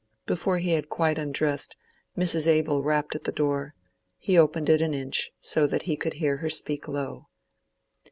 Before 0.25 0.57
he 0.57 0.71
had 0.71 0.89
quite 0.89 1.19
undressed, 1.19 1.75
Mrs. 2.17 2.47
Abel 2.47 2.81
rapped 2.81 3.13
at 3.13 3.25
the 3.25 3.31
door; 3.31 3.75
he 4.17 4.35
opened 4.35 4.67
it 4.67 4.81
an 4.81 4.95
inch, 4.95 5.29
so 5.39 5.67
that 5.67 5.83
he 5.83 5.95
could 5.95 6.13
hear 6.13 6.37
her 6.37 6.49
speak 6.49 6.87
low. 6.87 7.27